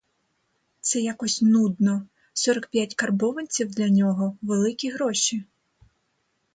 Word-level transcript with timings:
Це 0.79 1.01
якось 1.01 1.41
нудно: 1.41 2.07
сорок 2.33 2.67
п'ять 2.67 2.95
карбованців 2.95 3.69
для 3.71 3.89
нього 3.89 4.37
великі 4.41 4.89
гроші. 4.89 5.43